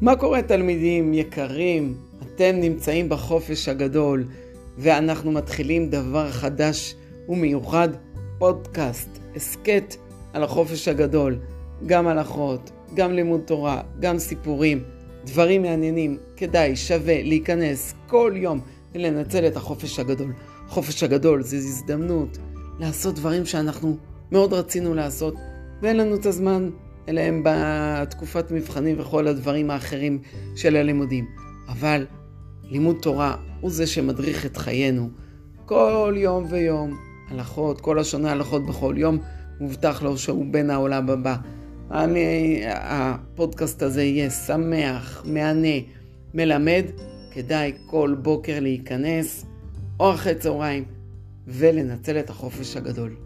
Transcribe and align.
מה 0.00 0.16
קורה 0.16 0.42
תלמידים 0.42 1.14
יקרים? 1.14 1.94
אתם 2.22 2.56
נמצאים 2.56 3.08
בחופש 3.08 3.68
הגדול 3.68 4.24
ואנחנו 4.78 5.32
מתחילים 5.32 5.90
דבר 5.90 6.30
חדש 6.30 6.94
ומיוחד, 7.28 7.88
פודקאסט, 8.38 9.08
הסכת 9.36 9.96
על 10.32 10.42
החופש 10.42 10.88
הגדול, 10.88 11.38
גם 11.86 12.06
הלכות, 12.06 12.70
גם 12.94 13.12
לימוד 13.12 13.40
תורה, 13.40 13.82
גם 14.00 14.18
סיפורים, 14.18 14.82
דברים 15.24 15.62
מעניינים, 15.62 16.18
כדאי, 16.36 16.76
שווה 16.76 17.22
להיכנס 17.22 17.94
כל 18.06 18.32
יום 18.36 18.60
ולנצל 18.94 19.46
את 19.46 19.56
החופש 19.56 19.98
הגדול. 19.98 20.32
חופש 20.68 21.02
הגדול 21.02 21.42
זה 21.42 21.56
הזדמנות 21.56 22.38
לעשות 22.78 23.14
דברים 23.14 23.46
שאנחנו 23.46 23.96
מאוד 24.32 24.52
רצינו 24.52 24.94
לעשות 24.94 25.34
ואין 25.82 25.96
לנו 25.96 26.14
את 26.14 26.26
הזמן 26.26 26.70
אליהם 27.08 27.42
בתקופת 27.44 28.50
מבחנים 28.50 28.96
וכל 29.00 29.26
הדברים 29.26 29.70
האחרים 29.70 30.18
של 30.56 30.76
הלימודים. 30.76 31.24
אבל 31.68 32.06
לימוד 32.70 32.96
תורה 33.02 33.36
הוא 33.60 33.70
זה 33.70 33.86
שמדריך 33.86 34.46
את 34.46 34.56
חיינו 34.56 35.08
כל 35.66 36.14
יום 36.16 36.46
ויום. 36.50 36.96
הלכות, 37.30 37.80
כל 37.80 37.98
השונה 37.98 38.32
הלכות 38.32 38.66
בכל 38.66 38.94
יום, 38.98 39.18
מובטח 39.60 40.02
לו 40.02 40.18
שהוא 40.18 40.46
בן 40.50 40.70
העולם 40.70 41.10
הבא. 41.10 41.36
אני, 41.90 42.62
הפודקאסט 42.66 43.82
הזה 43.82 44.02
יהיה 44.02 44.30
שמח, 44.30 45.22
מהנה, 45.26 45.78
מלמד. 46.34 46.84
כדאי 47.34 47.72
כל 47.86 48.14
בוקר 48.22 48.60
להיכנס, 48.60 49.46
או 50.00 50.14
אחרי 50.14 50.34
צהריים, 50.34 50.84
ולנצל 51.46 52.18
את 52.18 52.30
החופש 52.30 52.76
הגדול. 52.76 53.16